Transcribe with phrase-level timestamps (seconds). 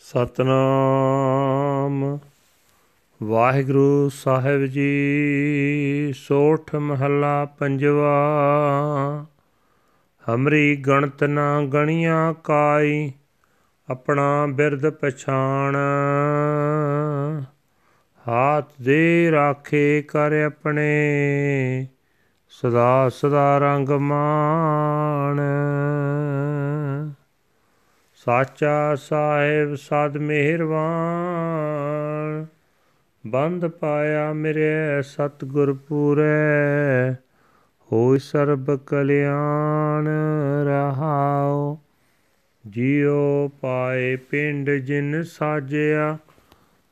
[0.00, 2.18] ਸਤਨਾਮ।
[3.22, 8.26] ਵਾਹਿਗੁਰੂ ਸਾਹਿਬ ਜੀ, ਸੋਠ ਮਹੱਲਾ ਪੰਜਵਾ।
[10.34, 13.12] ਹਮਰੀ ਗਣਤ ਨਾ ਗਣੀਆਂ ਕਾਈ,
[13.90, 15.76] ਆਪਣਾ ਬਿਰਦ ਪਛਾਣ।
[18.28, 21.08] ਹਾਥ ਦੇ ਰਾਖੇ ਕਰ ਆਪਣੇ,
[22.48, 25.40] ਸਦਾ ਸਦਾ ਰੰਗ ਮਾਣ।
[28.24, 32.46] ਸਾਚਾ ਸਾਹਿਬ ਸਦ ਮਿਹਰਬਾਨ।
[33.26, 37.14] ਬੰਦ ਪਾਇਆ ਮੇਰੇ ਸਤਗੁਰ ਪੂਰੇ,
[37.92, 40.08] ਹੋਇ ਸਰਬ ਕਲਿਆਣ
[40.66, 41.76] ਰਹਾਉ।
[42.66, 46.18] ਜਿਉ ਪਾਏ ਪਿੰਡ ਜਿਨ ਸਾਜਿਆ,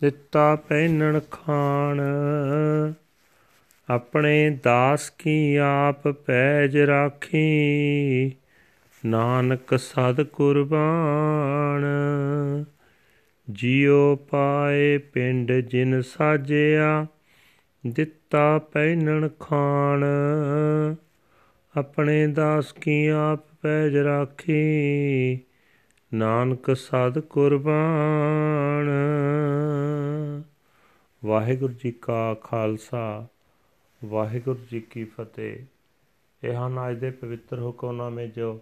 [0.00, 2.00] ਦਿੱਤਾ ਪਹਿਨਣ ਖਾਣ।
[3.90, 8.32] ਆਪਣੇ ਦਾਸ ਕੀ ਆਪ ਪੈਜ ਰਾਖੀ
[9.04, 11.84] ਨਾਨਕ ਸਦ ਕੁਰਬਾਨ।
[13.50, 17.06] ਜਿਉ ਪਾਏ ਪਿੰਡ ਜਿਨ ਸਾਜਿਆ,
[17.86, 20.04] ਦਿੱਤਾ ਪੈਨਣ ਖਾਣ।
[21.76, 25.40] ਆਪਣੇ ਦਾਸ ਕੀ ਆਪ ਪੈਜ ਰਾਖੀ,
[26.14, 28.90] ਨਾਨਕ ਸਦ ਕੁਰਬਾਨ।
[31.24, 33.26] ਵਾਹਿਗੁਰੂ ਜੀ ਕਾ ਖਾਲਸਾ,
[34.04, 35.56] ਵਾਹਿਗੁਰੂ ਜੀ ਕੀ ਫਤਿਹ।
[36.44, 38.60] ਇਹ ਹਨ ਅੱਜ ਦੇ ਪਵਿੱਤਰ ਹੁਕਮਨਾਮੇ ਜੋ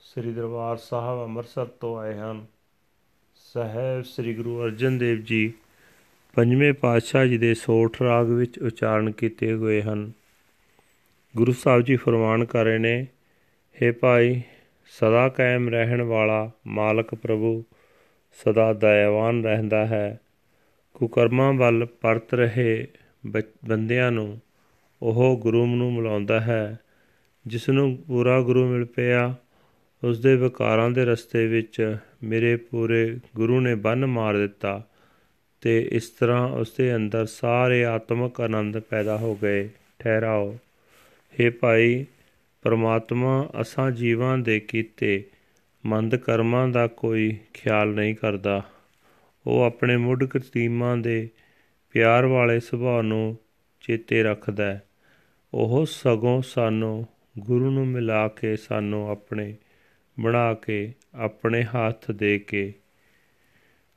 [0.00, 2.46] ਸ੍ਰੀ ਦਰਬਾਰ ਸਾਹਿਬ ਅੰਮ੍ਰਿਤਸਰ ਤੋਂ ਆਏ ਹਨ।
[3.34, 5.52] ਸਹਿਬ ਸ੍ਰੀ ਗੁਰੂ ਅਰਜਨ ਦੇਵ ਜੀ
[6.34, 10.12] ਪੰਜਵੇਂ ਪਾਤਸ਼ਾਹ ਜੀ ਦੇ ਸੋਠ ਰਾਗ ਵਿੱਚ ਉਚਾਰਨ ਕੀਤੇ ਹੋਏ ਹਨ।
[11.36, 13.06] ਗੁਰੂ ਸਾਹਿਬ ਜੀ ਫਰਮਾਨ ਕਰ ਰਹੇ ਨੇ
[13.76, 14.42] हे ਭਾਈ,
[14.90, 17.64] ਸਦਾ ਕਾਇਮ ਰਹਿਣ ਵਾਲਾ ਮਾਲਕ ਪ੍ਰਭੂ
[18.32, 20.20] ਸਦਾ ਦਇਆਵਾਨ ਰਹਿੰਦਾ ਹੈ।
[20.94, 22.86] ਕੁਕਰਮਾਂ ਵੱਲ ਪਰਤ ਰਹੇ
[23.68, 24.40] ਬੰਦਿਆਂ ਨੂੰ
[25.02, 26.78] ਉਹ ਗੁਰੂ ਨੂੰ ਮਿਲਾਉਂਦਾ ਹੈ,
[27.46, 29.34] ਜਿਸ ਨੂੰ ਪੂਰਾ ਗੁਰੂ ਮਿਲ ਪਿਆ।
[30.04, 34.86] ਉਸ ਦੇ ਵਿਕਾਰਾਂ ਦੇ ਰਸਤੇ ਵਿੱਚ ਮੇਰੇ ਪੂਰੇ ਗੁਰੂ ਨੇ ਬੰਨ ਮਾਰ ਦਿੱਤਾ
[35.60, 40.56] ਤੇ ਇਸ ਤਰ੍ਹਾਂ ਉਸ ਦੇ ਅੰਦਰ ਸਾਰੇ ਆਤਮਿਕ ਆਨੰਦ ਪੈਦਾ ਹੋ ਗਏ। ਠਹਿਰਾਓ।
[41.40, 42.06] हे ਭਾਈ,
[42.62, 45.24] ਪਰਮਾਤਮਾ ਅਸਾਂ ਜੀਵਾਂ ਦੇ ਕੀਤੇ
[45.86, 48.62] ਮੰਦ ਕਰਮਾਂ ਦਾ ਕੋਈ ਖਿਆਲ ਨਹੀਂ ਕਰਦਾ।
[49.46, 51.28] ਉਹ ਆਪਣੇ ਮੁੱਢ ਕਤੀਮਾਂ ਦੇ
[51.92, 53.36] ਪਿਆਰ ਵਾਲੇ ਸੁਭਾਅ ਨੂੰ
[53.80, 54.82] ਚੇਤੇ ਰੱਖਦਾ ਹੈ।
[55.54, 57.06] ਉਹ ਸਗੋਂ ਸਾਨੂੰ
[57.38, 59.54] ਗੁਰੂ ਨੂੰ ਮਿਲਾ ਕੇ ਸਾਨੂੰ ਆਪਣੇ
[60.20, 62.74] ਬਣਾ ਕੇ ਆਪਣੇ ਹੱਥ ਦੇ ਕੇ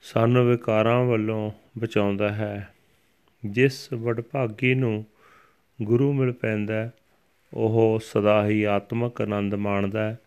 [0.02, 2.74] ਸਾਨੂੰ ਵਿਕਾਰਾਂ ਵੱਲੋਂ ਬਚਾਉਂਦਾ ਹੈ।
[3.46, 5.06] ਜਿਸ ਵਡਭਾਗੀ ਨੂੰ
[5.82, 6.90] ਗੁਰੂ ਮਿਲ ਪੈਂਦਾ
[7.54, 10.20] ਉਹ ਸਦਾ ਹੀ ਆਤਮਿਕ ਆਨੰਦ ਮਾਣਦਾ ਹੈ।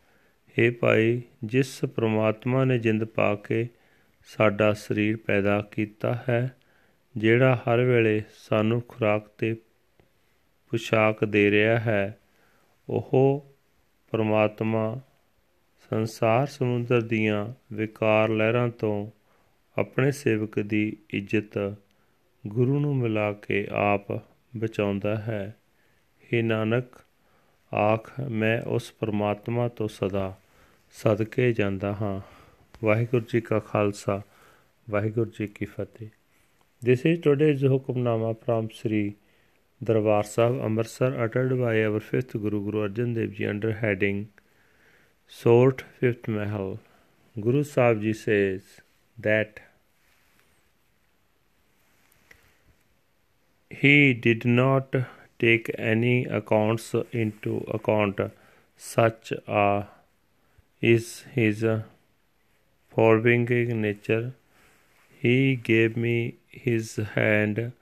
[0.58, 3.68] हे ਭਾਈ, ਜਿਸ ਪ੍ਰਮਾਤਮਾ ਨੇ ਜਿੰਦ ਪਾ ਕੇ
[4.26, 6.56] ਸਾਡਾ ਸਰੀਰ ਪੈਦਾ ਕੀਤਾ ਹੈ,
[7.16, 9.54] ਜਿਹੜਾ ਹਰ ਵੇਲੇ ਸਾਨੂੰ ਖੁਰਾਕ ਤੇ
[10.68, 12.18] ਪੁਸ਼ਾਕ ਦੇ ਰਿਹਾ ਹੈ,
[12.88, 13.46] ਉਹ
[14.10, 15.00] ਪ੍ਰਮਾਤਮਾ
[15.94, 19.10] ਸੰਸਾਰ ਸਮੁੰਦਰ ਦੀਆਂ ਵਿਕਾਰ ਲਹਿਰਾਂ ਤੋਂ
[19.78, 21.74] ਆਪਣੇ ਸੇਵਕ ਦੀ ਇੱਜ਼ਤ
[22.46, 24.22] ਗੁਰੂ ਨੂੰ ਮਿਲਾ ਕੇ ਆਪ
[24.56, 25.56] ਬਚਾਉਂਦਾ ਹੈ
[26.32, 26.84] हे ਨਾਨਕ
[27.74, 30.34] ਆਖ ਮੈਂ ਉਸ ਪਰਮਾਤਮਾ ਤੋਂ ਸਦਾ
[30.90, 32.20] ਸਦਕੇ ਜਾਂਦਾ ਹਾਂ
[32.84, 34.22] ਵਾਹਿਗੁਰੂ ਜੀ ਕਾ ਖਾਲਸਾ
[34.90, 36.08] ਵਾਹਿਗੁਰੂ ਜੀ ਕੀ ਫਤਿਹ
[36.84, 39.12] this is today's hukamnama from Shri
[39.84, 44.24] Darbar Sahib Amritsar ਅਟਟਡ by our 5th Guru Guru Arjan Dev ji under heading
[45.26, 46.78] Sort Fifth Mahal,
[47.40, 48.62] Guru Sahib Ji says
[49.18, 49.60] that
[53.70, 54.94] he did not
[55.38, 58.20] take any accounts into account.
[58.76, 59.88] Such a
[60.80, 61.64] is his
[62.88, 64.34] forgiving nature.
[65.18, 67.72] He gave me his hand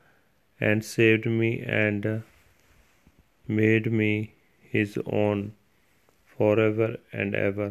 [0.61, 2.23] and saved me and
[3.47, 5.53] made me his own
[6.43, 7.71] forever and ever.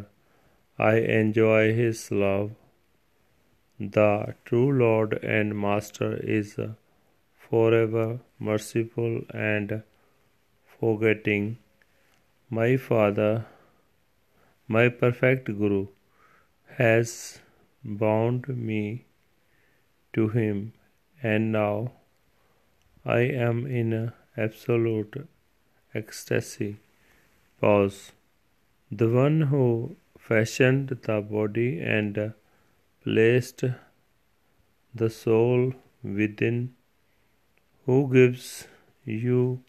[0.90, 2.52] I enjoy His love.
[3.96, 6.52] The true Lord and Master is
[7.48, 8.06] forever
[8.50, 9.16] merciful
[9.48, 9.82] and
[10.76, 11.58] forgetting.
[12.58, 13.32] My Father,
[14.76, 15.82] my perfect Guru,
[16.78, 17.12] has
[18.04, 18.84] bound me
[20.14, 20.58] to Him,
[21.34, 21.76] and now
[23.18, 23.20] I
[23.50, 23.94] am in
[24.48, 25.22] absolute
[26.02, 26.72] ecstasy.
[27.60, 28.12] Pause.
[29.00, 32.34] The one who fashioned the body and
[33.02, 33.64] placed
[34.94, 35.72] the soul
[36.02, 36.74] within,
[37.86, 38.68] who gives
[39.06, 39.62] you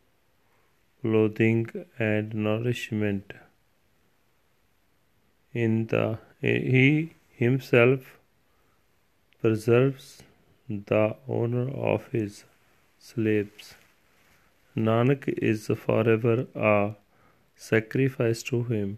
[1.01, 3.31] clothing and nourishment.
[5.53, 8.17] In the he himself
[9.39, 10.21] preserves
[10.67, 12.43] the honor of his
[12.99, 13.75] slaves.
[14.75, 16.95] Nanak is forever a
[17.55, 18.97] sacrifice to him.